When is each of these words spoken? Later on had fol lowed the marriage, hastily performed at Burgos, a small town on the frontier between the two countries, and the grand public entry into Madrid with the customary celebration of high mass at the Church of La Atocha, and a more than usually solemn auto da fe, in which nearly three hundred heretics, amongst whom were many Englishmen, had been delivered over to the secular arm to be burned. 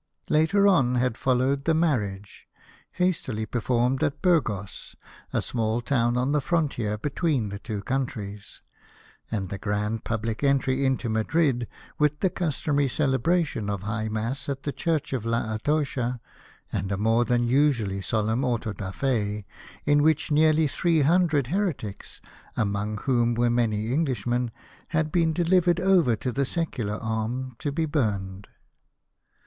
Later 0.29 0.67
on 0.67 0.95
had 0.95 1.15
fol 1.15 1.35
lowed 1.35 1.65
the 1.65 1.75
marriage, 1.75 2.47
hastily 2.93 3.45
performed 3.45 4.01
at 4.01 4.19
Burgos, 4.23 4.95
a 5.31 5.43
small 5.43 5.79
town 5.79 6.17
on 6.17 6.31
the 6.31 6.41
frontier 6.41 6.97
between 6.97 7.49
the 7.49 7.59
two 7.59 7.83
countries, 7.83 8.63
and 9.29 9.49
the 9.49 9.59
grand 9.59 10.03
public 10.03 10.43
entry 10.43 10.87
into 10.87 11.07
Madrid 11.07 11.67
with 11.99 12.19
the 12.21 12.31
customary 12.31 12.87
celebration 12.87 13.69
of 13.69 13.83
high 13.83 14.07
mass 14.09 14.49
at 14.49 14.63
the 14.63 14.71
Church 14.71 15.13
of 15.13 15.23
La 15.23 15.53
Atocha, 15.53 16.19
and 16.71 16.91
a 16.91 16.97
more 16.97 17.23
than 17.23 17.43
usually 17.43 18.01
solemn 18.01 18.43
auto 18.43 18.73
da 18.73 18.89
fe, 18.89 19.45
in 19.85 20.01
which 20.01 20.31
nearly 20.31 20.65
three 20.67 21.01
hundred 21.03 21.45
heretics, 21.45 22.21
amongst 22.57 23.03
whom 23.03 23.35
were 23.35 23.51
many 23.51 23.93
Englishmen, 23.93 24.49
had 24.87 25.11
been 25.11 25.31
delivered 25.31 25.79
over 25.79 26.15
to 26.15 26.31
the 26.31 26.43
secular 26.43 26.95
arm 26.95 27.55
to 27.59 27.71
be 27.71 27.85
burned. 27.85 28.47